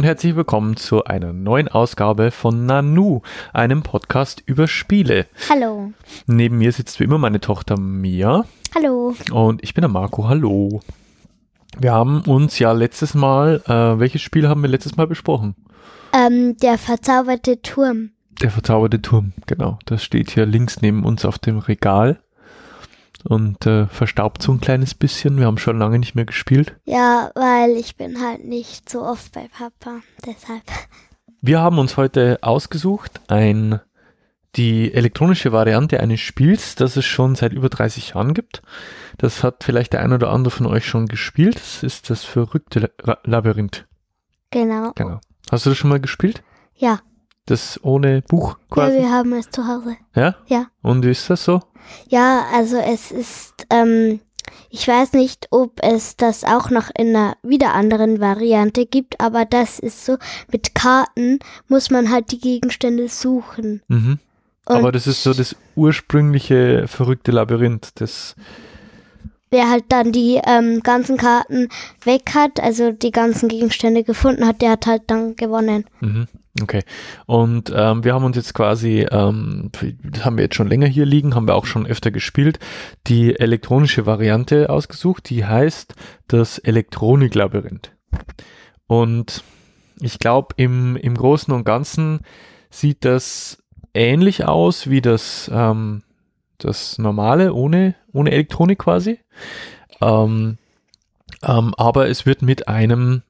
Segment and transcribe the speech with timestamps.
[0.00, 3.20] Und herzlich willkommen zu einer neuen Ausgabe von Nanu,
[3.52, 5.26] einem Podcast über Spiele.
[5.50, 5.92] Hallo.
[6.26, 8.46] Neben mir sitzt wie immer meine Tochter Mia.
[8.74, 9.14] Hallo.
[9.30, 10.26] Und ich bin der Marco.
[10.26, 10.80] Hallo.
[11.78, 15.54] Wir haben uns ja letztes Mal, äh, welches Spiel haben wir letztes Mal besprochen?
[16.14, 18.12] Ähm, der verzauberte Turm.
[18.40, 19.78] Der verzauberte Turm, genau.
[19.84, 22.20] Das steht hier links neben uns auf dem Regal
[23.24, 25.38] und äh, verstaubt so ein kleines bisschen.
[25.38, 26.76] Wir haben schon lange nicht mehr gespielt.
[26.84, 30.00] Ja, weil ich bin halt nicht so oft bei Papa.
[30.26, 30.62] Deshalb.
[31.40, 33.80] Wir haben uns heute ausgesucht ein
[34.56, 38.62] die elektronische Variante eines Spiels, das es schon seit über 30 Jahren gibt.
[39.16, 41.56] Das hat vielleicht der ein oder andere von euch schon gespielt.
[41.56, 42.90] Das ist das verrückte
[43.24, 43.86] Labyrinth.
[44.50, 44.92] Genau.
[44.96, 45.20] Genau.
[45.50, 46.42] Hast du das schon mal gespielt?
[46.74, 47.00] Ja.
[47.50, 48.96] Das ohne Buch quasi?
[48.96, 49.96] Ja, wir haben es zu Hause.
[50.14, 50.36] Ja?
[50.46, 50.66] Ja.
[50.82, 51.60] Und ist das so?
[52.08, 54.20] Ja, also es ist, ähm,
[54.70, 59.44] ich weiß nicht, ob es das auch noch in einer wieder anderen Variante gibt, aber
[59.44, 60.16] das ist so,
[60.52, 63.82] mit Karten muss man halt die Gegenstände suchen.
[63.88, 64.20] Mhm.
[64.66, 68.36] Aber das ist so das ursprüngliche verrückte Labyrinth, das
[69.50, 71.68] wer halt dann die ähm, ganzen Karten
[72.04, 75.86] weg hat, also die ganzen Gegenstände gefunden hat, der hat halt dann gewonnen.
[75.98, 76.28] Mhm.
[76.62, 76.82] Okay.
[77.26, 79.70] Und ähm, wir haben uns jetzt quasi, ähm,
[80.22, 82.58] haben wir jetzt schon länger hier liegen, haben wir auch schon öfter gespielt,
[83.06, 85.94] die elektronische Variante ausgesucht, die heißt
[86.28, 87.92] das Elektroniklabyrinth.
[88.86, 89.44] Und
[90.00, 92.20] ich glaube, im, im Großen und Ganzen
[92.70, 93.62] sieht das
[93.94, 96.02] ähnlich aus wie das, ähm,
[96.58, 99.20] das normale, ohne, ohne Elektronik quasi.
[100.00, 100.58] Ähm,
[101.42, 103.22] ähm, aber es wird mit einem,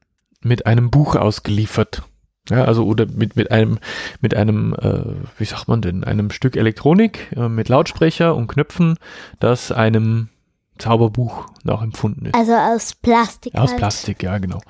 [0.42, 2.02] mit einem Buch ausgeliefert.
[2.48, 3.78] Ja, also oder mit, mit einem,
[4.20, 5.02] mit einem, äh,
[5.38, 8.96] wie sagt man denn, einem Stück Elektronik äh, mit Lautsprecher und Knöpfen,
[9.38, 10.30] das einem
[10.78, 12.34] Zauberbuch nachempfunden ist.
[12.34, 13.54] Also aus Plastik.
[13.54, 13.78] Ja, aus halt.
[13.78, 14.60] Plastik, ja, genau.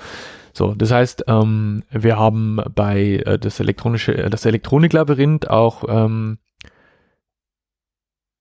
[0.53, 6.39] So, das heißt, ähm, wir haben bei äh, das elektronische, äh, das Elektroniklabyrinth auch ähm,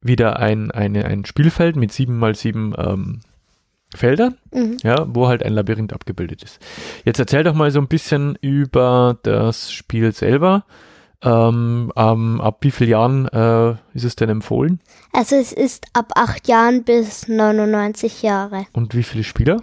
[0.02, 3.22] wieder ein, eine, ein Spielfeld mit sieben mal sieben ähm,
[3.96, 4.78] Feldern, mhm.
[4.84, 6.60] ja, wo halt ein Labyrinth abgebildet ist.
[7.06, 10.66] Jetzt erzähl doch mal so ein bisschen über das Spiel selber.
[11.22, 14.80] Ähm, ähm, ab wie vielen Jahren äh, ist es denn empfohlen?
[15.12, 18.68] Also es ist ab acht Jahren bis 99 Jahre.
[18.72, 19.62] Und wie viele Spieler?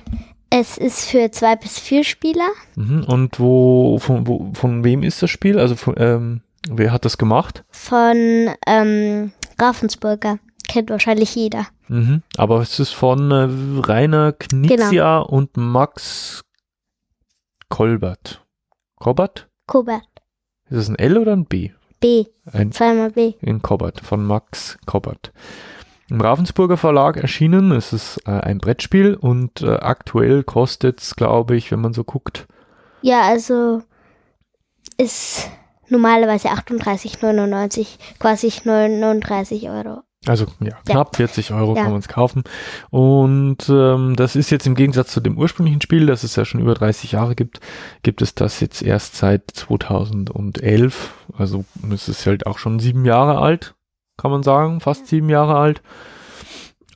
[0.51, 2.49] Es ist für zwei bis vier Spieler.
[2.75, 3.05] Mhm.
[3.05, 5.59] Und wo von, wo, von wem ist das Spiel?
[5.59, 7.65] Also von, ähm, wer hat das gemacht?
[7.71, 10.39] Von ähm, Ravensburger.
[10.69, 11.67] Kennt wahrscheinlich jeder.
[11.89, 12.23] Mhm.
[12.37, 13.49] Aber es ist von äh,
[13.87, 15.27] Rainer Knizia genau.
[15.27, 16.45] und Max
[17.69, 18.45] Kolbert.
[18.97, 19.49] Kobert?
[19.67, 20.09] Kobert.
[20.69, 21.71] Ist das ein L oder ein B?
[22.01, 22.27] B.
[22.53, 23.35] Ein, Zweimal B.
[23.41, 25.33] In Kobert, von Max Kobert.
[26.09, 27.73] Im Ravensburger Verlag erschienen.
[27.73, 32.05] Es ist äh, ein Brettspiel und äh, aktuell kostet es, glaube ich, wenn man so
[32.05, 32.47] guckt.
[33.03, 33.83] Ja, also
[34.99, 35.51] ist
[35.89, 40.03] normalerweise 38,99, quasi 39 Euro.
[40.27, 41.27] Also ja, knapp ja.
[41.27, 41.83] 40 Euro ja.
[41.83, 42.43] kann man es kaufen.
[42.91, 46.61] Und ähm, das ist jetzt im Gegensatz zu dem ursprünglichen Spiel, das es ja schon
[46.61, 47.61] über 30 Jahre gibt,
[48.03, 51.15] gibt es das jetzt erst seit 2011.
[51.37, 53.75] Also es ist halt auch schon sieben Jahre alt,
[54.17, 55.83] kann man sagen, fast sieben Jahre alt.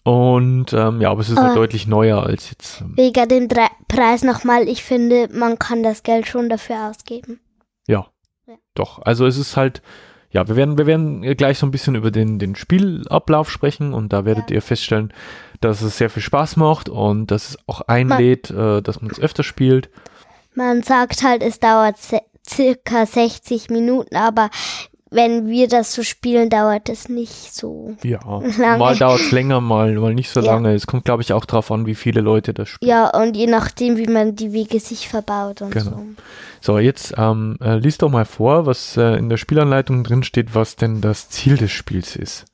[0.03, 2.81] Und ähm, ja, aber es ist halt deutlich neuer als jetzt.
[2.81, 7.39] Ähm, wegen dem Dre Preis nochmal, ich finde, man kann das Geld schon dafür ausgeben.
[7.87, 8.07] Ja,
[8.47, 8.55] ja.
[8.75, 9.83] Doch, also es ist halt
[10.31, 14.13] ja, wir werden, wir werden gleich so ein bisschen über den, den Spielablauf sprechen und
[14.13, 14.57] da werdet ja.
[14.57, 15.13] ihr feststellen,
[15.61, 19.11] dass es sehr viel Spaß macht und dass es auch einlädt, man, äh, dass man
[19.11, 19.91] es öfter spielt.
[20.55, 21.97] Man sagt halt, es dauert
[22.49, 24.51] circa 60 Minuten, aber
[25.10, 28.78] wenn wir das so spielen, dauert es nicht so ja, lange.
[28.78, 30.53] Mal dauert es länger, mal, mal nicht so ja.
[30.53, 30.72] lange.
[30.74, 32.89] Es kommt, glaube ich, auch darauf an, wie viele Leute das spielen.
[32.89, 35.91] Ja, und je nachdem, wie man die Wege sich verbaut und genau.
[35.91, 36.04] so.
[36.60, 40.54] So, jetzt ähm, äh, lies doch mal vor, was äh, in der Spielanleitung drin steht,
[40.54, 42.45] was denn das Ziel des Spiels ist.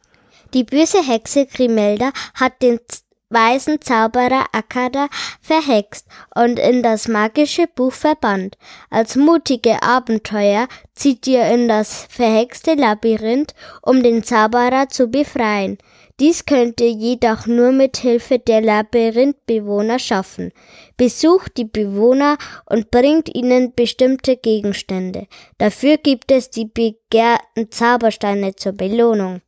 [0.55, 2.79] Die böse Hexe Grimelda hat den
[3.29, 5.09] weisen Zauberer Akada
[5.41, 8.57] verhext und in das magische Buch verbannt.
[8.91, 15.79] Als mutige Abenteuer zieht ihr in das verhexte Labyrinth, um den Zauberer zu befreien.
[16.19, 20.51] Dies könnt ihr jedoch nur mit Hilfe der Labyrinthbewohner schaffen.
[20.97, 25.27] Besucht die Bewohner und bringt ihnen bestimmte Gegenstände.
[25.59, 29.43] Dafür gibt es die begehrten Zaubersteine zur Belohnung.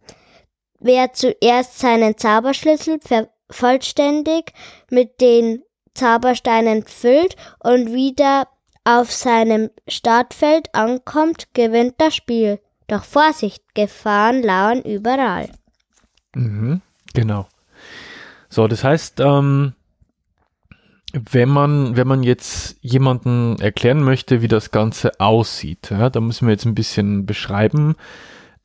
[0.78, 3.00] Wer zuerst seinen Zauberschlüssel
[3.50, 4.53] vollständig
[4.91, 5.62] mit den
[5.95, 8.49] Zaubersteinen füllt und wieder
[8.85, 12.61] auf seinem Startfeld ankommt, gewinnt das Spiel.
[12.87, 15.50] Doch Vorsicht, Gefahren lauern überall.
[16.35, 16.81] Mhm,
[17.12, 17.47] genau.
[18.49, 19.75] So, das heißt, ähm,
[21.12, 26.47] wenn man, wenn man jetzt jemanden erklären möchte, wie das Ganze aussieht, ja, da müssen
[26.47, 27.97] wir jetzt ein bisschen beschreiben,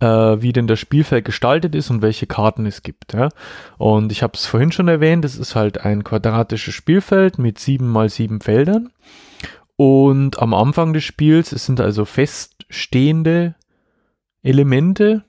[0.03, 3.13] wie denn das Spielfeld gestaltet ist und welche Karten es gibt.
[3.13, 3.29] Ja.
[3.77, 7.87] Und ich habe es vorhin schon erwähnt, es ist halt ein quadratisches Spielfeld mit sieben
[7.87, 8.91] mal sieben Feldern.
[9.75, 13.55] Und am Anfang des Spiels, es sind also feststehende
[14.43, 15.23] Elemente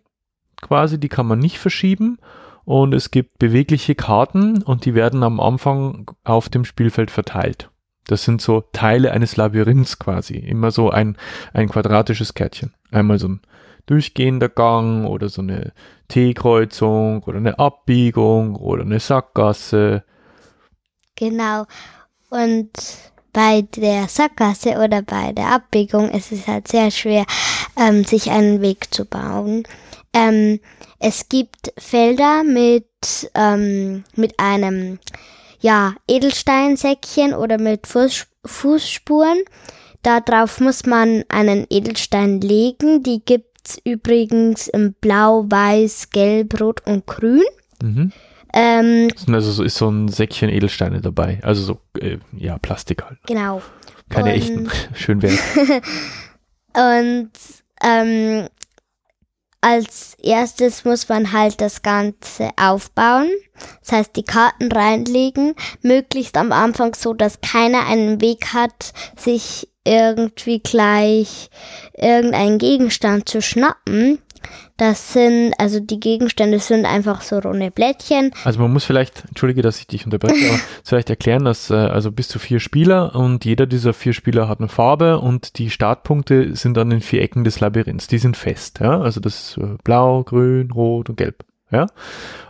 [0.61, 2.19] quasi, die kann man nicht verschieben
[2.65, 7.71] und es gibt bewegliche Karten und die werden am Anfang auf dem Spielfeld verteilt.
[8.07, 10.35] Das sind so Teile eines Labyrinths quasi.
[10.35, 11.17] Immer so ein,
[11.53, 12.75] ein quadratisches Kärtchen.
[12.91, 13.41] Einmal so ein
[13.87, 15.73] durchgehender Gang oder so eine
[16.09, 20.05] T-Kreuzung oder eine Abbiegung oder eine Sackgasse.
[21.17, 21.65] Genau.
[22.31, 22.71] Und
[23.33, 27.25] bei der Sackgasse oder bei der Abbiegung ist es halt sehr schwer,
[27.77, 29.65] ähm, sich einen Weg zu bauen.
[30.13, 30.61] Ähm,
[31.01, 32.87] es gibt Felder mit,
[33.35, 34.99] ähm, mit einem
[35.61, 39.43] ja, Edelsteinsäckchen oder mit Fuß, Fußspuren.
[40.03, 43.03] Darauf muss man einen Edelstein legen.
[43.03, 43.25] Die
[43.65, 47.43] gibt's übrigens in Blau, Weiß, Gelb, Rot und Grün.
[47.83, 48.13] Mhm.
[48.53, 51.41] Ähm, Also so ist so ein Säckchen Edelsteine dabei.
[51.43, 53.19] Also so, äh, ja, Plastik halt.
[53.27, 53.63] genau.
[54.11, 54.71] Keine Und- echten.
[54.95, 55.37] Schön wäre.
[56.77, 57.31] Und
[57.83, 58.49] ähm,
[59.61, 63.29] als erstes muss man halt das Ganze aufbauen.
[63.81, 65.55] Das heißt, die Karten reinlegen.
[65.83, 71.51] Möglichst am Anfang so, dass keiner einen Weg hat, sich irgendwie gleich
[71.95, 74.19] irgendeinen Gegenstand zu schnappen.
[74.77, 78.33] Das sind, also die Gegenstände sind einfach so runde Blättchen.
[78.45, 82.11] Also man muss vielleicht, entschuldige, dass ich dich unterbreche, aber vielleicht erklären, dass äh, also
[82.11, 86.57] bis zu vier Spieler und jeder dieser vier Spieler hat eine Farbe und die Startpunkte
[86.57, 88.09] sind an den vier Ecken des Labyrinths.
[88.09, 89.01] Die sind fest, ja.
[89.01, 91.87] Also das ist äh, blau, grün, rot und gelb, ja.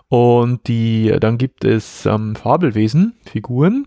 [0.08, 3.86] Und die, dann gibt es ähm, Fabelwesen, Figuren.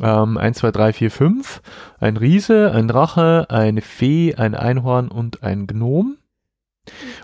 [0.00, 1.62] Ähm, 1, 2, 3, 4, 5.
[2.00, 6.18] Ein Riese, ein Drache, eine Fee, ein Einhorn und ein Gnom.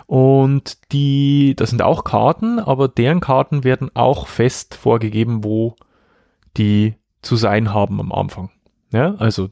[0.05, 5.75] Und die, das sind auch Karten, aber deren Karten werden auch fest vorgegeben, wo
[6.57, 8.51] die zu sein haben am Anfang.
[8.91, 9.49] Ja, also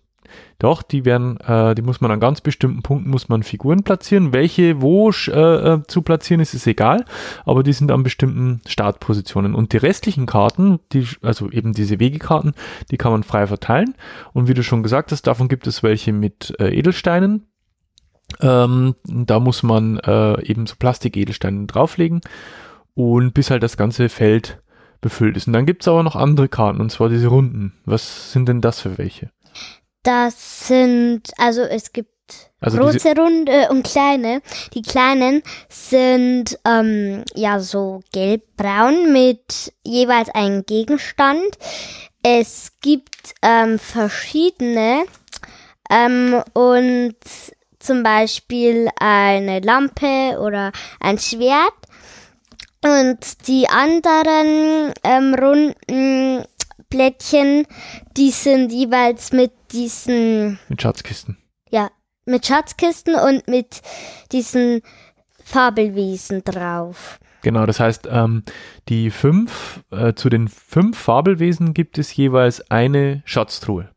[0.59, 4.33] doch, die werden, äh, die muss man an ganz bestimmten Punkten muss man Figuren platzieren.
[4.33, 7.05] Welche wo äh, äh, zu platzieren ist, ist egal,
[7.45, 9.55] aber die sind an bestimmten Startpositionen.
[9.55, 12.53] Und die restlichen Karten, die, also eben diese Wegekarten,
[12.91, 13.95] die kann man frei verteilen.
[14.33, 17.47] Und wie du schon gesagt hast, davon gibt es welche mit äh, Edelsteinen.
[18.41, 22.21] Ähm, da muss man äh, eben so Plastikedelsteine drauflegen
[22.93, 24.61] und bis halt das ganze Feld
[25.01, 25.47] befüllt ist.
[25.47, 27.73] Und dann gibt's aber noch andere Karten, und zwar diese Runden.
[27.85, 29.29] Was sind denn das für welche?
[30.07, 32.13] Das sind, also es gibt
[32.61, 34.41] Also große Runde und kleine.
[34.73, 41.57] Die kleinen sind ähm, ja so gelb-braun mit jeweils einem Gegenstand.
[42.23, 45.03] Es gibt ähm, verschiedene
[45.89, 47.17] ähm, und
[47.77, 50.71] zum Beispiel eine Lampe oder
[51.01, 51.73] ein Schwert.
[52.81, 56.45] Und die anderen ähm, runden
[56.89, 57.65] Blättchen,
[58.15, 61.37] die sind jeweils mit diesen mit Schatzkisten.
[61.69, 61.89] ja,
[62.25, 63.81] mit Schatzkisten und mit
[64.31, 64.81] diesen
[65.43, 67.19] Fabelwesen drauf.
[67.41, 68.43] Genau, das heißt, ähm,
[68.89, 73.89] die fünf, äh, zu den fünf Fabelwesen gibt es jeweils eine Schatztruhe.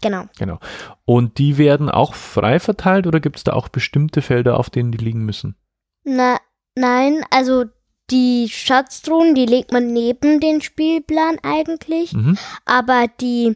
[0.00, 0.26] Genau.
[0.38, 0.60] Genau.
[1.04, 4.92] Und die werden auch frei verteilt oder gibt es da auch bestimmte Felder, auf denen
[4.92, 5.56] die liegen müssen?
[6.04, 6.36] Na,
[6.76, 7.64] nein, also
[8.10, 12.38] die Schatztruhen, die legt man neben den Spielplan eigentlich, Mhm.
[12.64, 13.54] aber die,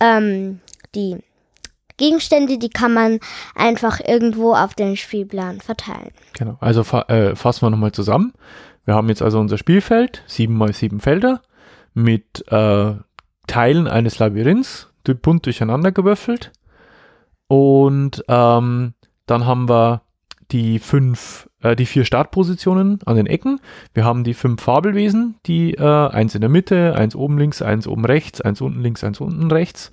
[0.00, 0.60] ähm,
[0.94, 1.16] die
[1.98, 3.20] Gegenstände, die kann man
[3.54, 6.12] einfach irgendwo auf den Spielplan verteilen.
[6.32, 6.56] Genau.
[6.60, 8.32] Also fa äh, fassen wir nochmal zusammen.
[8.86, 11.42] Wir haben jetzt also unser Spielfeld, sieben mal sieben Felder,
[11.92, 12.94] mit äh,
[13.46, 14.88] Teilen eines Labyrinths,
[15.22, 16.52] bunt durcheinander gewürfelt.
[17.48, 18.94] Und ähm,
[19.26, 20.02] dann haben wir
[20.52, 23.60] die fünf, äh, die vier Startpositionen an den Ecken.
[23.94, 27.86] Wir haben die fünf Fabelwesen, die äh, eins in der Mitte, eins oben links, eins
[27.86, 29.90] oben rechts, eins unten links, eins unten rechts.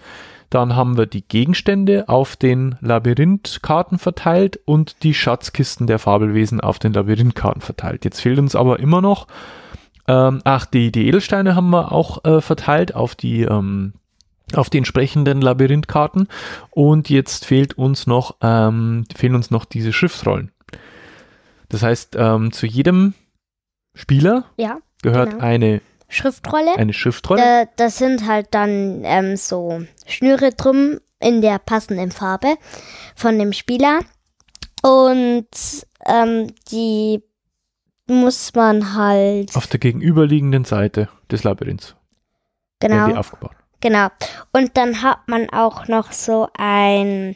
[0.49, 6.79] Dann haben wir die Gegenstände auf den Labyrinthkarten verteilt und die Schatzkisten der Fabelwesen auf
[6.79, 8.05] den Labyrinthkarten verteilt.
[8.05, 9.27] Jetzt fehlt uns aber immer noch,
[10.07, 13.93] ähm, ach, die, die Edelsteine haben wir auch äh, verteilt auf die, ähm,
[14.53, 16.29] auf die entsprechenden Labyrinthkarten
[16.69, 20.51] und jetzt fehlt uns noch, ähm, fehlen uns noch diese Schriftrollen.
[21.69, 23.13] Das heißt, ähm, zu jedem
[23.93, 25.43] Spieler Ja, gehört Genau.
[25.43, 26.75] eine, Schriftrolle.
[26.77, 27.41] eine Schriftrolle.
[27.41, 32.55] Da, das sind halt dann ähm, so Schnüre drum in der passenden Farbe
[33.15, 33.99] von dem Spieler.
[34.83, 35.47] Und
[36.05, 37.23] ähm, die
[38.07, 41.95] muss man halt, auf der gegenüberliegenden Seite des Labyrinths
[42.79, 43.51] genau, die aufgebaut.
[43.81, 44.07] Genau.
[44.53, 47.35] Und dann hat man auch noch so ein,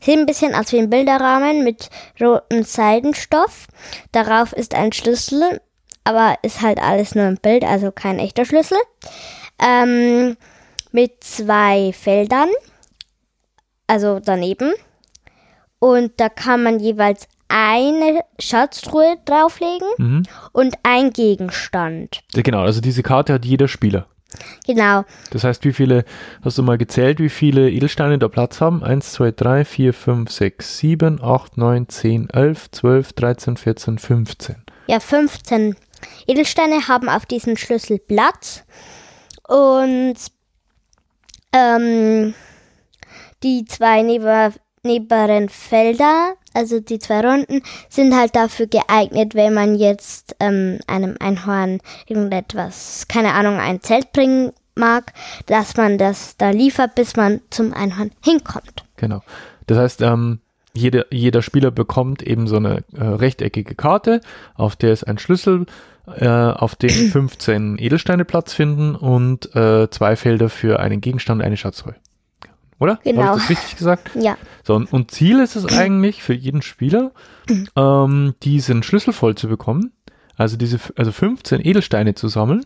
[0.00, 3.66] sieht ein bisschen aus wie ein Bilderrahmen mit rotem Seidenstoff.
[4.12, 5.60] Darauf ist ein Schlüssel,
[6.04, 8.78] aber ist halt alles nur ein Bild, also kein echter Schlüssel.
[9.60, 10.36] Ähm,
[10.92, 12.48] mit zwei Feldern,
[13.86, 14.72] also daneben.
[15.78, 20.22] Und da kann man jeweils eine Schatztruhe drauflegen Mhm.
[20.52, 22.20] und ein Gegenstand.
[22.34, 24.06] Genau, also diese Karte hat jeder Spieler.
[24.66, 25.04] Genau.
[25.30, 26.04] Das heißt, wie viele,
[26.42, 28.82] hast du mal gezählt, wie viele Edelsteine da Platz haben?
[28.82, 34.56] 1, 2, 3, 4, 5, 6, 7, 8, 9, 10, 11, 12, 13, 14, 15.
[34.86, 35.76] Ja, 15
[36.26, 38.64] Edelsteine haben auf diesem Schlüssel Platz.
[39.46, 40.16] Und
[41.52, 42.34] ähm,
[43.42, 49.74] die zwei neben, neberen Felder, also die zwei Runden, sind halt dafür geeignet, wenn man
[49.74, 55.12] jetzt ähm, einem Einhorn irgendetwas, keine Ahnung, ein Zelt bringen mag,
[55.46, 58.84] dass man das da liefert, bis man zum Einhorn hinkommt.
[58.96, 59.22] Genau.
[59.66, 60.40] Das heißt, ähm,
[60.72, 64.20] jeder, jeder Spieler bekommt eben so eine äh, rechteckige Karte,
[64.54, 65.66] auf der ist ein Schlüssel,
[66.16, 71.46] äh, auf dem 15 Edelsteine Platz finden und äh, zwei Felder für einen Gegenstand und
[71.46, 71.94] eine Schatztruhe.
[72.80, 72.98] Oder?
[73.02, 73.22] Genau.
[73.22, 74.10] Habe ich das richtig gesagt?
[74.14, 77.12] Ja, So, und, und Ziel ist es eigentlich für jeden Spieler,
[77.76, 79.92] ähm, diesen Schlüssel voll zu bekommen.
[80.36, 82.64] Also diese, also 15 Edelsteine zu sammeln.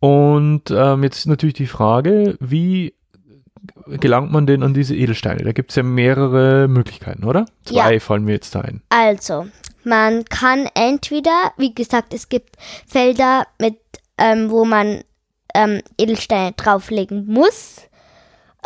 [0.00, 2.94] Und ähm, jetzt ist natürlich die Frage, wie
[3.86, 5.42] gelangt man denn an diese Edelsteine?
[5.44, 7.46] Da gibt es ja mehrere Möglichkeiten, oder?
[7.64, 8.00] Zwei Ja.
[8.00, 8.82] fallen mir jetzt da ein.
[8.90, 9.46] Also,
[9.84, 12.56] man kann entweder, wie gesagt, es gibt
[12.86, 13.78] Felder, mit,
[14.18, 15.02] ähm, wo man
[15.54, 17.82] ähm, Edelsteine drauflegen muss.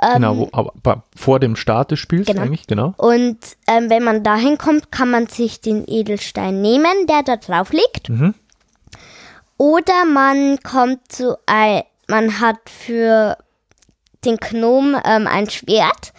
[0.02, 2.42] Ähm, genau, wo, aber, aber vor dem Start des Spiels Genau.
[2.42, 2.94] eigentlich, genau.
[2.96, 7.72] Und ähm, wenn man dahin kommt, kann man sich den Edelstein nehmen, der da drauf
[7.72, 8.08] liegt.
[8.08, 8.34] Mhm.
[9.56, 13.36] Oder man kommt zu ein, man hat für
[14.24, 16.12] den Gnom ähm, ein Schwert.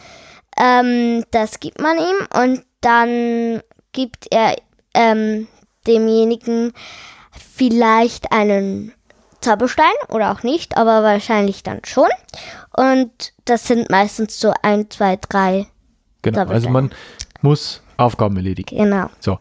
[0.57, 3.61] Ähm, das gibt man ihm und dann
[3.93, 4.55] gibt er
[4.93, 5.47] ähm,
[5.87, 6.73] demjenigen
[7.55, 8.93] vielleicht einen
[9.41, 12.09] Zauberstein oder auch nicht, aber wahrscheinlich dann schon.
[12.75, 15.67] Und das sind meistens so ein, zwei, drei.
[16.21, 16.45] Genau.
[16.45, 16.91] Also man
[17.41, 18.77] muss Aufgaben erledigen.
[18.77, 19.09] Genau.
[19.19, 19.39] So,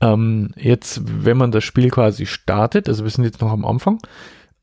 [0.00, 4.00] ähm, jetzt, wenn man das Spiel quasi startet, also wir sind jetzt noch am Anfang,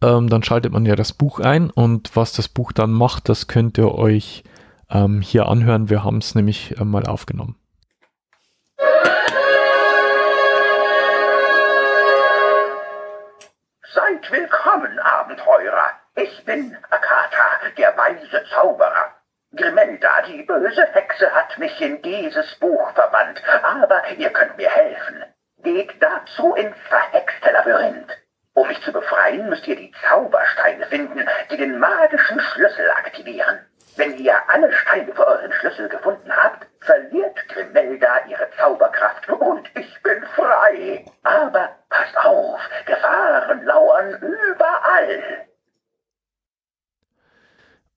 [0.02, 3.48] ähm, dann schaltet man ja das Buch ein und was das Buch dann macht, das
[3.48, 4.44] könnt ihr euch
[4.90, 5.90] ähm, hier anhören.
[5.90, 7.56] Wir haben es nämlich äh, mal aufgenommen.
[14.32, 15.92] Willkommen, Abenteurer.
[16.16, 19.14] Ich bin Akata, der weise Zauberer.
[19.56, 25.24] Grimelda, die böse Hexe, hat mich in dieses Buch verbannt, aber ihr könnt mir helfen.
[25.64, 28.18] Geht dazu ins verhexte Labyrinth.
[28.56, 33.60] Um mich zu befreien, müsst ihr die Zaubersteine finden, die den magischen Schlüssel aktivieren.
[33.98, 40.04] Wenn ihr alle Steine für euren Schlüssel gefunden habt, verliert Grimelda ihre Zauberkraft und ich
[40.04, 41.06] bin frei.
[41.24, 45.48] Aber passt auf, Gefahren lauern überall.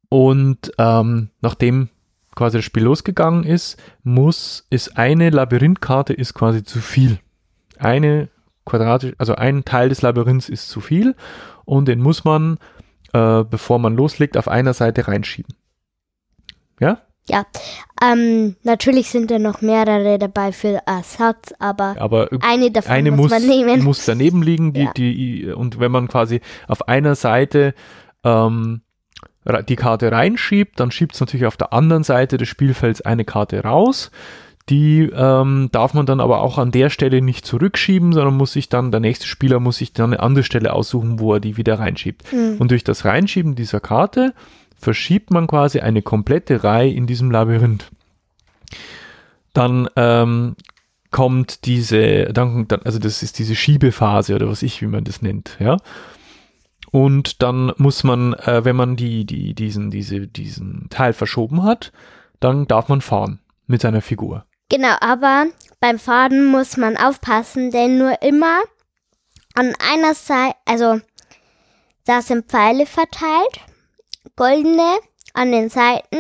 [0.08, 1.88] Und ähm, nachdem
[2.34, 7.18] quasi das Spiel losgegangen ist, muss, ist eine Labyrinthkarte ist quasi zu viel.
[7.78, 8.28] Eine
[8.64, 11.16] quadratisch, also ein Teil des Labyrinths ist zu viel
[11.64, 12.58] und den muss man,
[13.12, 15.54] äh, bevor man loslegt, auf einer Seite reinschieben.
[16.80, 17.02] Ja?
[17.28, 17.44] Ja,
[18.02, 23.32] ähm, natürlich sind da noch mehrere dabei für Ersatz, aber Aber eine davon eine muss,
[23.82, 24.92] muss, daneben liegen, die, Ja.
[24.96, 27.74] die, und wenn man quasi auf einer Seite
[28.24, 28.80] ähm,
[29.68, 33.62] die Karte reinschiebt, dann schiebt es natürlich auf der anderen Seite des Spielfelds eine Karte
[33.62, 34.10] raus.
[34.68, 38.68] Die ähm, darf man dann aber auch an der Stelle nicht zurückschieben, sondern muss sich
[38.68, 41.78] dann, der nächste Spieler muss sich dann eine andere Stelle aussuchen, wo er die wieder
[41.78, 42.24] reinschiebt.
[42.58, 44.34] Und durch das Reinschieben dieser Karte
[44.78, 47.90] verschiebt man quasi eine komplette Reihe in diesem Labyrinth.
[49.54, 50.54] Dann ähm,
[51.10, 55.56] kommt diese, dann, also das ist diese Schiebephase oder was ich, wie man das nennt,
[55.58, 55.78] ja.
[56.90, 61.92] Und dann muss man, äh, wenn man die, die, diesen, diese, diesen Teil verschoben hat,
[62.40, 64.44] dann darf man fahren mit seiner Figur.
[64.70, 65.46] Genau, aber
[65.80, 68.60] beim Faden muss man aufpassen, denn nur immer
[69.54, 71.00] an einer Seite, also
[72.04, 73.60] da sind Pfeile verteilt,
[74.36, 74.98] goldene
[75.34, 76.18] an den Seiten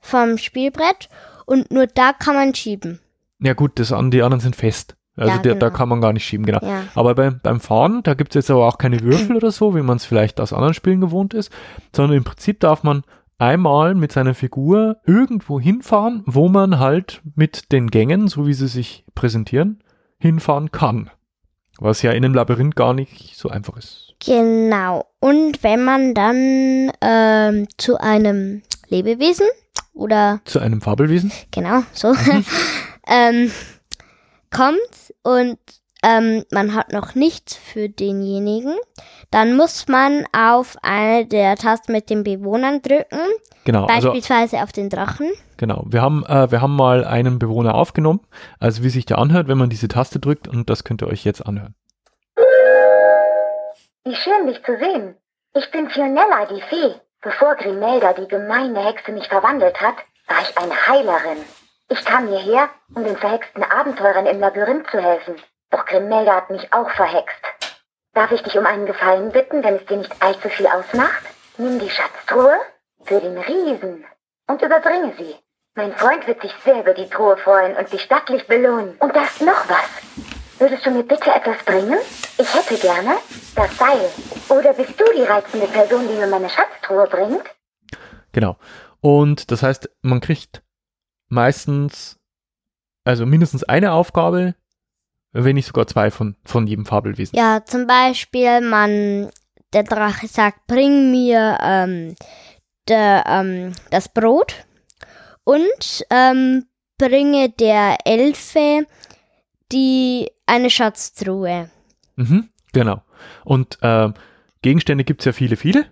[0.00, 1.08] vom Spielbrett
[1.44, 3.00] und nur da kann man schieben.
[3.38, 4.95] Ja gut, das an, die anderen sind fest.
[5.16, 5.78] Also Ja, der, da genau.
[5.78, 6.60] kann man gar nicht schieben, genau.
[6.62, 6.84] Ja.
[6.94, 9.82] Aber beim, beim Fahren, da gibt es jetzt aber auch keine Würfel oder so, wie
[9.82, 11.50] man es vielleicht aus anderen Spielen gewohnt ist,
[11.94, 13.02] sondern im Prinzip darf man
[13.38, 18.68] einmal mit seiner Figur irgendwo hinfahren, wo man halt mit den Gängen, so wie sie
[18.68, 19.82] sich präsentieren,
[20.18, 21.10] hinfahren kann.
[21.78, 24.14] Was ja in einem Labyrinth gar nicht so einfach ist.
[24.24, 25.04] Genau.
[25.20, 29.46] Und wenn man dann ähm, zu einem Lebewesen
[29.92, 31.32] oder Zu einem Fabelwesen?
[31.50, 32.14] genau so
[33.06, 33.50] ähm,
[34.56, 35.58] kommt und
[36.02, 38.74] ähm, man hat noch nichts für denjenigen,
[39.30, 43.20] dann muss man auf eine der Tasten mit den Bewohnern drücken,
[43.64, 45.28] Genau, also beispielsweise auf den Drachen.
[45.56, 45.84] genau.
[45.88, 48.20] Wir haben, äh, wir haben mal einen Bewohner aufgenommen,
[48.60, 51.24] also wie sich der anhört, wenn man diese Taste drückt und das könnt ihr euch
[51.24, 51.74] jetzt anhören.
[54.04, 55.16] Wie schön, dich zu sehen.
[55.54, 56.94] Ich bin Fionella, die Fee.
[57.22, 59.96] Bevor Grimelda, die gemeine Hexe, mich verwandelt hat,
[60.28, 61.42] war ich eine Heilerin.
[61.88, 65.36] Ich kam hierher, um den verhexten Abenteurern im Labyrinth zu helfen.
[65.70, 67.40] Doch Grimelda hat mich auch verhext.
[68.12, 71.22] Darf ich dich um einen Gefallen bitten, wenn es dir nicht allzu viel ausmacht?
[71.58, 72.56] Nimm die Schatztruhe
[73.04, 74.04] für den Riesen
[74.48, 75.36] und überbringe sie.
[75.76, 78.96] Mein Freund wird sich sehr über die Truhe freuen und dich stattlich belohnen.
[78.98, 79.90] Und da ist noch was.
[80.58, 81.98] Würdest du mir bitte etwas bringen?
[82.38, 83.18] Ich hätte gerne
[83.54, 84.10] das Seil.
[84.48, 87.44] Oder bist du die reizende Person, die mir meine Schatztruhe bringt?
[88.32, 88.56] Genau.
[89.02, 90.62] Und das heißt, man kriegt
[91.28, 92.18] meistens,
[93.04, 94.54] also mindestens eine Aufgabe,
[95.32, 97.36] wenn nicht sogar zwei von, von jedem Fabelwesen.
[97.36, 99.30] Ja, zum Beispiel, man,
[99.72, 102.16] der Drache sagt, bring mir ähm,
[102.88, 104.66] der, ähm, das Brot
[105.44, 106.66] und ähm,
[106.98, 108.86] bringe der Elfe
[109.72, 111.70] die eine Schatztruhe.
[112.16, 113.02] Mhm, genau.
[113.44, 114.14] Und ähm,
[114.62, 115.86] Gegenstände gibt es ja viele, viele.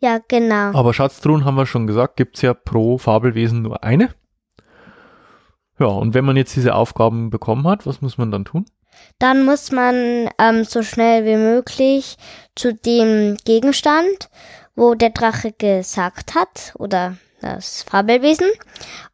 [0.00, 0.72] Ja, genau.
[0.74, 4.14] Aber Schatztruhen haben wir schon gesagt, gibt es ja pro Fabelwesen nur eine.
[5.80, 8.66] Ja, und wenn man jetzt diese Aufgaben bekommen hat, was muss man dann tun?
[9.18, 12.16] Dann muss man ähm, so schnell wie möglich
[12.54, 14.28] zu dem Gegenstand,
[14.76, 18.48] wo der Drache gesagt hat, oder das Fabelwesen.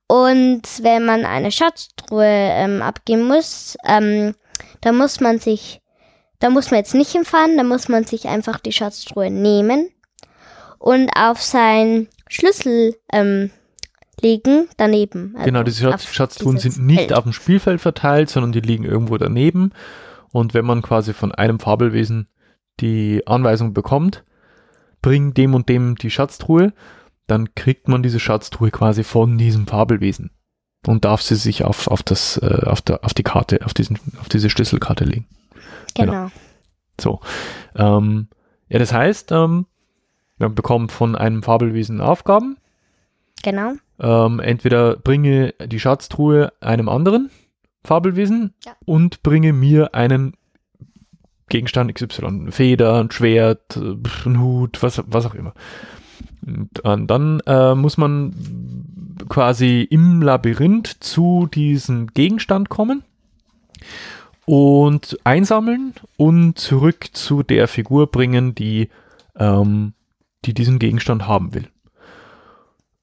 [0.09, 4.35] Und wenn man eine Schatztruhe ähm, abgeben muss, ähm,
[4.81, 5.81] dann muss man sich,
[6.41, 9.89] da muss man jetzt nicht hinfahren, da muss man sich einfach die Schatztruhe nehmen
[10.79, 13.51] und auf sein Schlüssel ähm,
[14.21, 15.33] legen daneben.
[15.35, 17.13] Also genau, diese Schatz, Schatztruhen sind nicht Feld.
[17.13, 19.73] auf dem Spielfeld verteilt, sondern die liegen irgendwo daneben.
[20.33, 22.29] Und wenn man quasi von einem Fabelwesen
[22.81, 24.25] die Anweisung bekommt,
[25.03, 26.73] bring dem und dem die Schatztruhe,
[27.27, 30.31] dann kriegt man diese Schatztruhe quasi von diesem Fabelwesen
[30.87, 33.99] und darf sie sich auf, auf, das, äh, auf, der, auf die Karte, auf, diesen,
[34.21, 35.27] auf diese Schlüsselkarte legen.
[35.95, 36.31] Genau.
[37.01, 37.21] So.
[37.75, 38.29] Ähm,
[38.69, 39.67] ja, das heißt, ähm,
[40.39, 42.59] man bekommt von einem Fabelwesen Aufgaben.
[43.43, 43.75] Genau.
[43.99, 47.31] Ähm, entweder bringe die Schatztruhe einem anderen
[47.85, 48.73] Fabelwesen Ja.
[48.85, 50.35] und bringe mir einen
[51.49, 55.55] Gegenstand XY, Feder, ein Schwert, äh, ein Hut, was, was auch immer.
[56.45, 58.35] Und äh, dann äh, muss man
[59.29, 63.03] quasi im Labyrinth zu diesem Gegenstand kommen
[64.45, 68.89] und einsammeln und zurück zu der Figur bringen, die,
[69.37, 69.95] ähm,
[70.45, 71.69] die diesen Gegenstand haben will.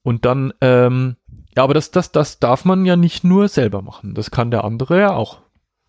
[0.04, 1.16] Und dann, ähm,
[1.56, 4.14] ja, aber das, das, das darf man ja nicht nur selber machen.
[4.14, 5.40] Das kann der andere ja auch.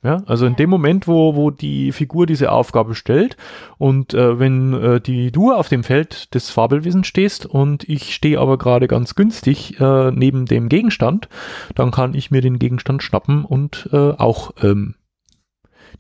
[0.04, 3.38] Ja, also in dem Moment, wo, wo die Figur diese Aufgabe stellt
[3.80, 8.40] und äh, wenn äh, die du auf dem Feld des Fabelwesens stehst und ich stehe
[8.40, 11.28] aber gerade ganz günstig äh, neben dem Gegenstand,
[11.74, 14.94] dann kann ich mir den Gegenstand schnappen und äh, auch ähm,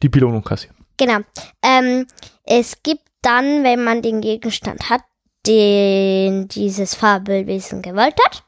[0.04, 0.78] die Belohnung kassieren.
[0.98, 1.22] Genau.
[1.64, 2.06] Ähm,
[2.44, 5.02] es gibt dann, wenn man den Gegenstand hat,
[5.48, 8.44] den dieses Fabelwesen gewollt hat,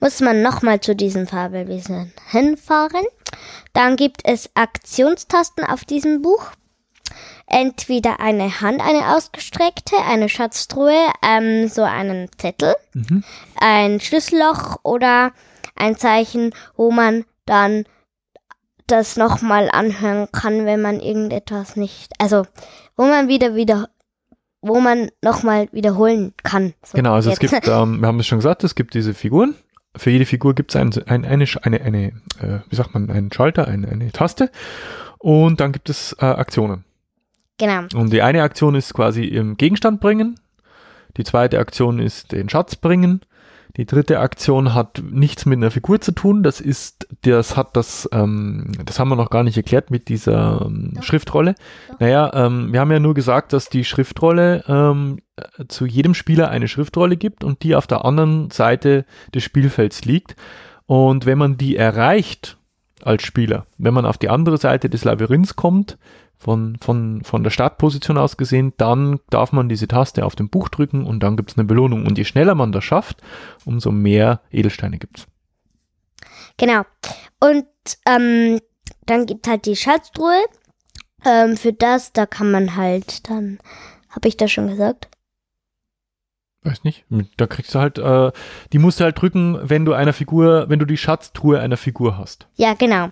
[0.00, 3.04] muss man nochmal zu diesem Fabelwesen hinfahren.
[3.72, 6.50] Dann gibt es Aktionstasten auf diesem Buch.
[7.46, 13.22] Entweder eine Hand, eine ausgestreckte, eine Schatztruhe, ähm, so einen Zettel, Mhm.
[13.56, 15.32] ein Schlüsselloch oder
[15.76, 17.84] ein Zeichen, wo man dann
[18.86, 22.46] das nochmal anhören kann, wenn man irgendetwas nicht, also
[22.96, 23.88] wo man wieder wieder,
[24.66, 26.72] wo man nochmal wiederholen kann.
[26.82, 27.50] So, Genau, also es jetzt.
[27.52, 29.54] gibt, ähm, wir haben es schon gesagt, es gibt diese Figuren.
[29.96, 32.06] Für jede Figur gibt es ein, ein, eine, eine, eine
[32.40, 34.50] äh, wie sagt man, einen Schalter, eine, eine Taste.
[35.18, 36.84] Und dann gibt es äh, Aktionen.
[37.58, 40.40] Genau, Und die eine Aktion ist quasi im Gegenstand bringen.
[41.16, 43.20] Die zweite Aktion ist den Schatz bringen.
[43.76, 46.44] Die dritte Aktion hat nichts mit einer Figur zu tun.
[46.44, 50.62] Das ist, das hat das, ähm, das haben wir noch gar nicht erklärt mit dieser
[50.66, 51.02] ähm, Doch.
[51.02, 51.56] Schriftrolle.
[51.88, 52.00] Doch.
[52.00, 56.50] Naja, ähm, wir haben ja nur gesagt, dass die Schriftrolle ähm, äh, zu jedem Spieler
[56.50, 60.36] eine Schriftrolle gibt und die auf der anderen Seite des Spielfelds liegt.
[60.86, 62.56] Und wenn man die erreicht
[63.02, 65.98] als Spieler, wenn man auf die andere Seite des Labyrinths kommt,
[66.44, 70.68] von, von, von der Startposition aus gesehen, dann darf man diese Taste auf dem Buch
[70.68, 72.06] drücken und dann gibt es eine Belohnung.
[72.06, 73.22] Und je schneller man das schafft,
[73.64, 75.26] umso mehr Edelsteine gibt es.
[76.58, 76.82] genau.
[77.40, 77.66] Und
[78.06, 78.60] ähm,
[79.06, 80.44] dann gibt halt die Schatztruhe.
[81.24, 83.58] Ähm, für das, da kann man halt dann,
[84.10, 85.08] habe ich das schon gesagt?
[86.62, 87.04] Weiß nicht.
[87.36, 88.32] Da kriegst du halt, äh,
[88.72, 92.18] die musst du halt drücken, wenn du einer Figur, wenn du die Schatztruhe einer Figur
[92.18, 92.46] hast.
[92.56, 93.10] Ja, genau.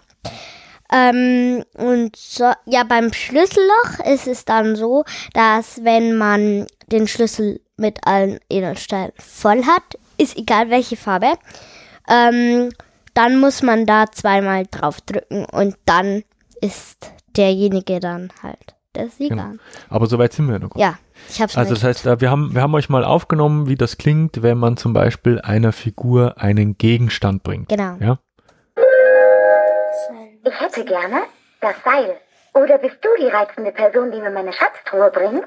[0.90, 7.61] Ähm, und so, ja, beim Schlüsselloch ist es dann so, dass wenn man den Schlüssel
[7.77, 11.35] mit allen Edelsteinen voll hat, ist egal welche Farbe,
[12.09, 12.71] ähm,
[13.14, 16.23] dann muss man da zweimal drauf drücken und dann
[16.61, 19.37] ist derjenige dann halt der Sieger.
[19.37, 19.55] Genau.
[19.88, 20.77] Aber soweit sind wir noch.
[20.77, 23.77] Ja, ich hab's Also das heißt, äh, wir haben, wir haben euch mal aufgenommen, wie
[23.77, 27.68] das klingt, wenn man zum Beispiel einer Figur einen Gegenstand bringt.
[27.68, 27.97] Genau.
[28.01, 28.18] Ja?
[30.44, 31.22] Ich hätte gerne
[31.61, 32.20] das Seil.
[32.55, 35.46] Oder bist du die reizende Person, die mir meine Schatztruhe bringt?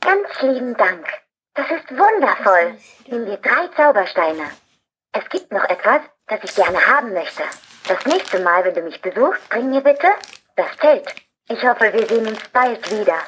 [0.00, 1.06] Ganz lieben Dank.
[1.54, 2.76] Das ist wundervoll.
[3.06, 4.44] Nimm dir drei Zaubersteine.
[5.12, 7.42] Es gibt noch etwas, das ich gerne haben möchte.
[7.86, 10.08] Das nächste Mal, wenn du mich besuchst, bring mir bitte
[10.56, 11.14] das Zelt.
[11.48, 13.18] Ich hoffe, wir sehen uns bald wieder.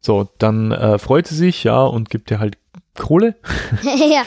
[0.00, 2.58] So, dann äh, freut sie sich, ja, und gibt dir halt
[2.98, 3.34] Kohle,
[3.82, 4.22] ja,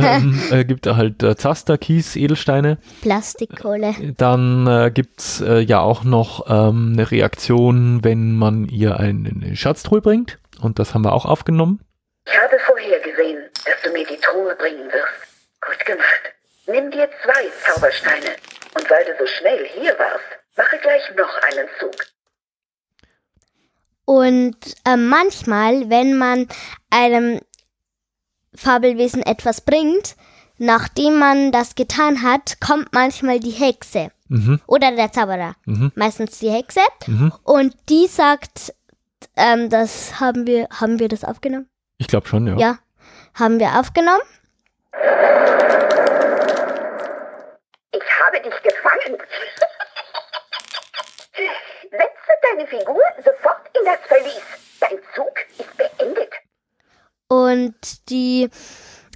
[0.00, 2.78] ähm, äh, gibt er halt äh, Zaster, Kies, Edelsteine.
[3.02, 3.94] Plastikkohle.
[4.16, 10.00] Dann äh, gibt's äh, ja auch noch ähm, eine Reaktion, wenn man ihr eine, Schatztruhe
[10.00, 10.38] bringt.
[10.60, 11.80] Und das haben wir auch aufgenommen.
[12.26, 15.60] Ich habe vorhergesehen, dass du mir die Truhe bringen wirst.
[15.60, 16.34] Gut gemacht.
[16.66, 18.36] Nimm dir zwei Zaubersteine.
[18.74, 20.24] Und weil du so schnell hier warst,
[20.56, 21.94] mache gleich noch einen Zug.
[24.04, 26.48] Und äh, manchmal, wenn man
[26.90, 27.40] einem
[28.56, 30.16] Fabelwesen etwas bringt,
[30.58, 35.54] nachdem man das getan hat, kommt manchmal die Hexe Mhm, oder der Zauberer.
[35.66, 36.80] mhm, Meistens die Hexe.
[37.06, 37.32] mhm.
[37.44, 38.74] Und die sagt,
[39.36, 41.68] ähm, das haben wir, haben wir das aufgenommen?
[41.98, 42.56] Ich glaube schon, ja.
[42.56, 42.78] Ja,
[43.34, 44.22] haben wir aufgenommen.
[47.92, 49.16] Ich habe dich gefangen.
[51.90, 54.42] Setze deine Figur sofort in das Verlies.
[54.80, 56.32] Dein Zug ist beendet.
[57.28, 57.74] Und
[58.08, 58.48] die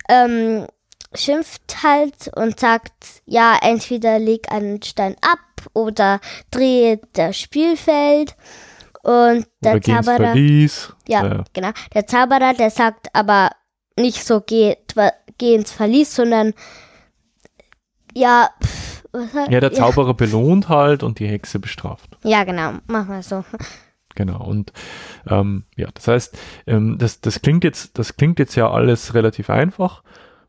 [0.09, 0.66] ähm,
[1.14, 5.38] schimpft halt und sagt, ja, entweder leg einen Stein ab
[5.75, 6.20] oder
[6.51, 8.37] drehe das Spielfeld.
[9.03, 10.92] Und der Oder Zauberer, Verlies.
[11.09, 11.44] ja, Ja.
[11.53, 13.51] genau, der Zauberer, der sagt aber
[13.99, 14.77] nicht so, geh,
[15.38, 16.53] geh ins Verlies, sondern
[18.14, 22.18] ja, pff, was hat, Ja, der Zauberer belohnt halt und die Hexe bestraft.
[22.25, 23.44] Ja, genau, mach mal so.
[24.14, 24.42] Genau.
[24.44, 24.73] Und
[25.29, 29.51] ähm, ja, das heißt, ähm, das, das klingt jetzt, das klingt jetzt ja alles relativ
[29.51, 30.03] einfach.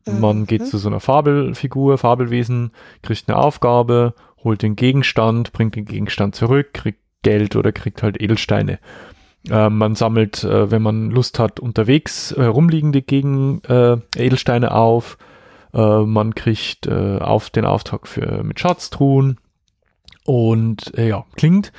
[0.04, 0.46] Man Mhm.
[0.46, 2.72] geht zu so einer Fabelfigur, Fabelwesen,
[3.02, 8.20] kriegt eine Aufgabe, holt den Gegenstand, bringt den Gegenstand zurück, kriegt Geld oder kriegt halt
[8.20, 8.80] Edelsteine.
[9.48, 15.18] Äh, man sammelt, äh, wenn man Lust hat, unterwegs äh, rumliegende Gegen äh, Edelsteine auf.
[15.72, 19.38] Äh, man kriegt auf den Auftrag für mit Schatztruhen.
[20.24, 21.72] Und ja, klingt,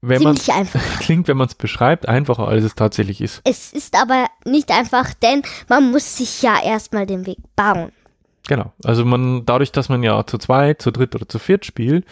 [0.00, 0.36] wenn man
[1.00, 3.40] klingt, wenn man es beschreibt, einfacher als es tatsächlich ist.
[3.44, 7.90] Es ist aber nicht einfach, denn man muss sich ja erstmal den Weg bauen.
[8.46, 8.72] Genau.
[8.84, 12.06] Also man, dadurch, dass man ja zu zweit, zu dritt oder zu viert spielt,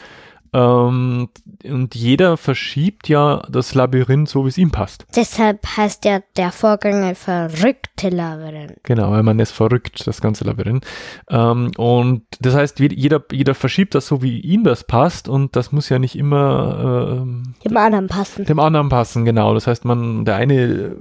[0.56, 1.28] ähm,
[1.64, 5.06] und jeder verschiebt ja das Labyrinth so, wie es ihm passt.
[5.14, 8.78] Deshalb heißt ja der Vorgänger verrückte Labyrinth.
[8.84, 10.86] Genau, weil man ist verrückt, das ganze Labyrinth.
[11.28, 15.72] Ähm, und das heißt, jeder, jeder verschiebt das so, wie ihm das passt, und das
[15.72, 18.46] muss ja nicht immer ähm, Dem anderen passen.
[18.46, 19.52] dem anderen passen, genau.
[19.52, 20.94] Das heißt, man, der eine äh,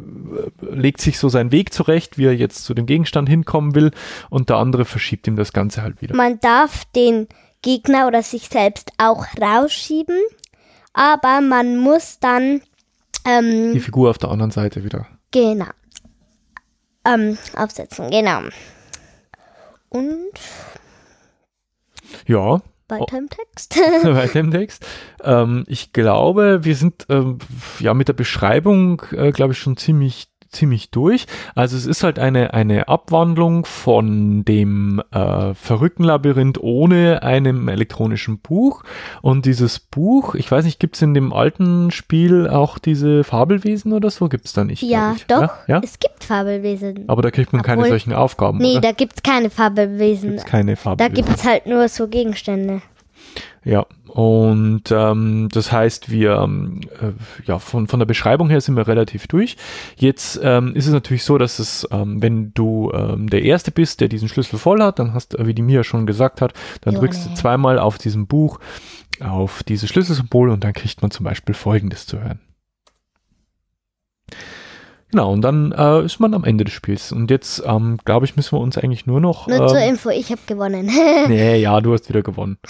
[0.70, 3.92] legt sich so seinen Weg zurecht, wie er jetzt zu dem Gegenstand hinkommen will,
[4.30, 6.16] und der andere verschiebt ihm das Ganze halt wieder.
[6.16, 7.28] Man darf den
[7.66, 10.18] Gegner oder sich selbst auch rausschieben,
[10.94, 12.62] aber man muss dann
[13.26, 15.08] Die ähm, Figur auf der anderen Seite wieder.
[15.32, 15.66] genau
[17.06, 18.42] ähm, aufsetzen, genau.
[19.90, 20.32] Und
[22.28, 23.78] Ja, weiter im Text.
[24.04, 24.86] weiter im Text.
[25.24, 27.40] Ähm, ich glaube, wir sind ähm,
[27.80, 31.28] ja mit der Beschreibung, äh, glaube ich, schon ziemlich ziemlich durch.
[31.54, 38.40] Also es ist halt eine, eine Abwandlung von dem äh, verrückten Labyrinth ohne einem elektronischen
[38.40, 38.84] Buch.
[39.22, 43.94] Und dieses Buch, ich weiß nicht, gibt es in dem alten Spiel auch diese Fabelwesen
[43.94, 44.30] oder so?
[44.30, 44.82] Gibt es da nicht?
[44.82, 45.42] ja, doch.
[45.42, 45.52] Ja?
[45.68, 45.82] ja?
[45.84, 47.06] Es gibt Fabelwesen.
[47.08, 48.58] Aber da kriegt man keine Obwohl- solchen Aufgaben.
[48.58, 48.82] nee, oder?
[48.82, 50.32] da gibt's keine Fabelwesen.
[50.32, 51.26] gibt's keine Da Fabelwesen.
[51.26, 52.82] gibt's halt nur so Gegenstände.
[53.64, 57.12] Ja, und ähm, das heißt, wir, ähm, äh,
[57.46, 59.58] ja, von, von der Beschreibung her sind wir relativ durch.
[59.98, 64.02] Jetzt ähm, ist es natürlich so, dass es, ähm, wenn du ähm, der Erste bist,
[64.02, 67.02] der diesen Schlüssel voll hat, dann hast, wie die Mia schon gesagt hat, dann Jo,
[67.02, 67.30] drückst nee.
[67.32, 68.60] du zweimal auf diesem Buch
[69.20, 72.40] auf dieses Schlüsselsymbol und dann kriegt man zum Beispiel Folgendes zu hören.
[75.12, 77.12] Genau, und dann äh, ist man am Ende des Spiels.
[77.12, 79.48] Und jetzt, ähm, glaube ich, müssen wir uns eigentlich nur noch.
[79.48, 80.90] Nur zur ähm, Info, ich habe gewonnen.
[81.28, 82.58] Nee, ja, du hast wieder gewonnen.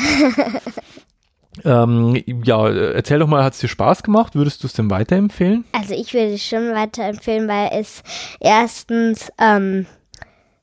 [1.63, 4.35] Ähm, ja, erzähl doch mal, hat es dir Spaß gemacht?
[4.35, 5.63] Würdest du es denn weiterempfehlen?
[5.71, 8.03] Also ich würde es schon weiterempfehlen, weil es
[8.41, 9.85] erstens ähm,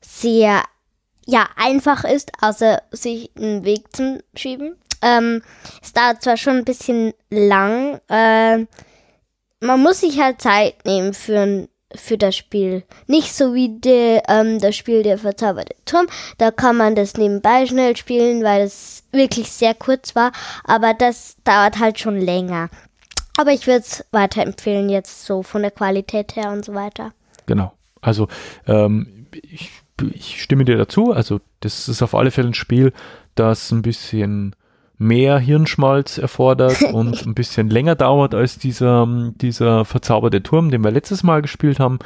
[0.03, 0.63] sehr
[1.27, 4.77] ja, einfach ist, außer sich einen Weg zu schieben.
[5.03, 5.43] Ähm,
[5.83, 8.67] es dauert zwar schon ein bisschen lang, äh,
[9.63, 12.85] man muss sich halt Zeit nehmen für für das Spiel.
[13.07, 16.07] Nicht so wie de, ähm, das Spiel Der verzauberte Turm.
[16.39, 20.33] Da kann man das nebenbei schnell spielen, weil es wirklich sehr kurz war.
[20.65, 22.71] Aber das dauert halt schon länger.
[23.37, 27.13] Aber ich würde es weiterempfehlen, jetzt so von der Qualität her und so weiter.
[27.47, 27.73] Genau.
[28.01, 28.29] Also
[28.67, 29.71] ähm, ich,
[30.13, 31.13] ich stimme dir dazu.
[31.13, 32.93] Also das ist auf alle Fälle ein Spiel,
[33.35, 34.55] das ein bisschen
[35.03, 39.07] mehr Hirnschmalz erfordert und ein bisschen länger dauert als dieser,
[39.41, 41.99] dieser verzauberte Turm, den wir letztes Mal gespielt haben.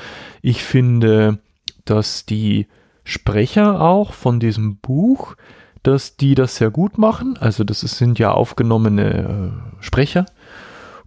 [0.43, 1.39] Ich finde,
[1.85, 2.67] dass die
[3.05, 5.37] Sprecher auch von diesem Buch,
[5.83, 7.37] dass die das sehr gut machen.
[7.39, 10.27] Also das sind ja aufgenommene äh, Sprecher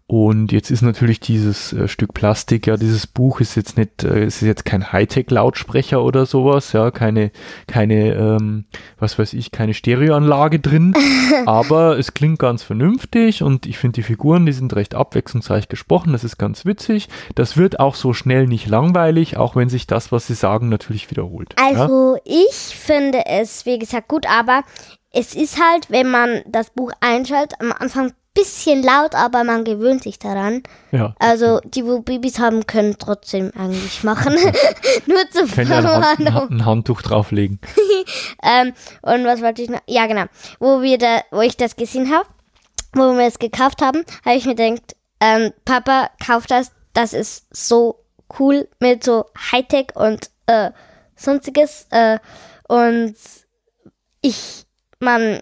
[0.10, 4.26] und jetzt ist natürlich dieses äh, Stück Plastik, ja, dieses Buch ist jetzt nicht, äh,
[4.26, 7.30] ist jetzt kein Hightech-Lautsprecher oder sowas, ja, keine,
[7.68, 8.66] keine, ähm,
[8.98, 10.96] was weiß ich, keine Stereoanlage drin,
[11.46, 16.12] aber es klingt ganz vernünftig und ich finde die Figuren, die sind recht abwechslungsreich gesprochen,
[16.14, 17.08] das ist ganz witzig.
[17.36, 21.12] Das wird auch so schnell nicht langweilig, auch wenn sich das, was sie sagen, natürlich
[21.12, 21.54] wiederholt.
[21.64, 22.22] Also ja?
[22.26, 24.64] ich finde es, wie gesagt, gut, aber
[25.12, 30.04] es ist halt, wenn man das Buch einschaltet, am Anfang bisschen laut, aber man gewöhnt
[30.04, 30.64] sich daran.
[30.92, 31.16] Ja.
[31.20, 34.34] Also die, wo Babys haben, können trotzdem eigentlich machen.
[35.06, 37.60] Nur zu Können ja ein, Hand, ein Handtuch drauflegen.
[38.44, 39.82] ähm, und was wollte ich noch?
[39.88, 40.26] Ja, genau.
[40.60, 42.28] Wo wir da, wo ich das gesehen habe,
[42.94, 47.46] wo wir es gekauft haben, habe ich mir gedacht, ähm, Papa, kauf das, das ist
[47.52, 48.06] so
[48.40, 50.72] cool mit so Hightech und äh,
[51.16, 51.88] sonstiges.
[51.92, 52.20] Äh,
[52.68, 53.16] und
[54.22, 54.66] ich,
[55.00, 55.42] man,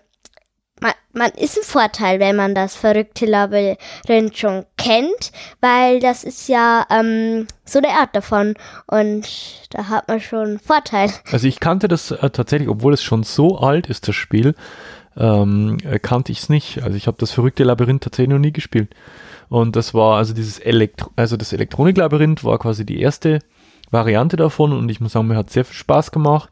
[0.81, 6.47] man, man ist ein Vorteil, wenn man das verrückte Labyrinth schon kennt, weil das ist
[6.47, 9.27] ja ähm, so eine Art davon und
[9.71, 11.11] da hat man schon einen Vorteil.
[11.31, 14.55] Also ich kannte das äh, tatsächlich, obwohl es schon so alt ist, das Spiel,
[15.17, 16.83] ähm, äh, kannte ich es nicht.
[16.83, 18.93] Also ich habe das verrückte Labyrinth tatsächlich noch nie gespielt.
[19.49, 23.39] Und das war also dieses Elektro also das Elektroniklabyrinth war quasi die erste
[23.91, 26.49] Variante davon und ich muss sagen, mir hat sehr viel Spaß gemacht.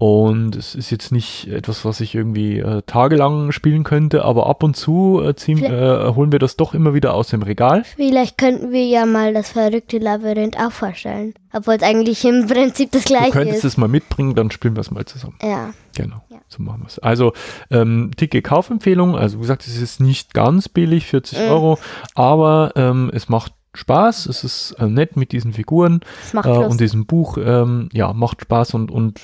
[0.00, 4.62] Und es ist jetzt nicht etwas, was ich irgendwie äh, tagelang spielen könnte, aber ab
[4.62, 7.82] und zu äh, ziehen, äh, holen wir das doch immer wieder aus dem Regal.
[7.96, 11.34] Vielleicht könnten wir ja mal das verrückte Labyrinth auch vorstellen.
[11.52, 13.34] Obwohl es eigentlich im Prinzip das gleiche ist.
[13.34, 13.72] Du könntest ist.
[13.72, 15.36] es mal mitbringen, dann spielen wir es mal zusammen.
[15.42, 15.74] Ja.
[15.96, 16.38] Genau, ja.
[16.46, 17.00] so machen wir es.
[17.00, 17.32] Also,
[17.72, 19.16] ähm, dicke Kaufempfehlung.
[19.16, 21.44] Also, wie gesagt, es ist nicht ganz billig, 40 mhm.
[21.46, 21.78] Euro,
[22.14, 26.00] aber ähm, es macht Spaß, es ist äh, nett mit diesen Figuren
[26.32, 29.20] äh, und diesem Buch, ähm, ja, macht Spaß und, und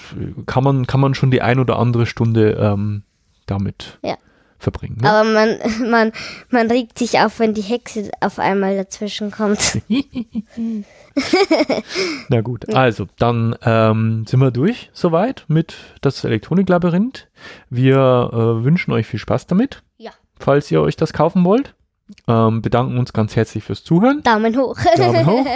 [0.46, 3.02] kann, man, kann man schon die ein oder andere Stunde ähm,
[3.46, 4.16] damit ja.
[4.58, 4.98] verbringen.
[5.00, 5.10] Ne?
[5.10, 5.58] Aber man,
[5.90, 6.12] man,
[6.50, 9.80] man regt sich auf, wenn die Hexe auf einmal dazwischen kommt.
[12.28, 17.28] Na gut, also dann ähm, sind wir durch soweit mit das Elektroniklabyrinth.
[17.70, 19.82] Wir äh, wünschen euch viel Spaß damit.
[19.96, 20.10] Ja.
[20.38, 21.74] Falls ihr euch das kaufen wollt.
[22.28, 24.22] Ähm, bedanken uns ganz herzlich fürs Zuhören.
[24.22, 24.76] Daumen hoch.
[24.96, 25.46] Daumen hoch.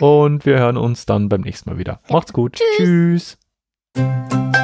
[0.00, 2.00] Und wir hören uns dann beim nächsten Mal wieder.
[2.08, 2.14] Ja.
[2.14, 2.60] Macht's gut.
[2.76, 3.38] Tschüss.
[3.94, 4.56] Tschüss.